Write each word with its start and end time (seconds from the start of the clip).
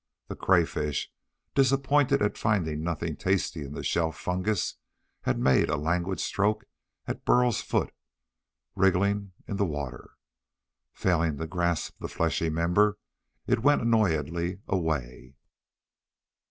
The 0.29 0.35
crayfish, 0.35 1.11
disappointed 1.53 2.23
at 2.23 2.35
finding 2.35 2.81
nothing 2.83 3.15
tasty 3.15 3.63
in 3.63 3.73
the 3.73 3.83
shelf 3.83 4.17
fungus, 4.17 4.77
had 5.25 5.37
made 5.37 5.69
a 5.69 5.75
languid 5.77 6.19
stroke 6.19 6.65
at 7.05 7.23
Burl's 7.23 7.61
foot 7.61 7.93
wriggling 8.75 9.33
in 9.47 9.57
the 9.57 9.63
water. 9.67 10.13
Failing 10.95 11.37
to 11.37 11.45
grasp 11.45 11.99
the 11.99 12.07
fleshy 12.09 12.49
member, 12.49 12.97
it 13.45 13.61
went 13.61 13.83
annoyedly 13.83 14.61
away. 14.67 15.35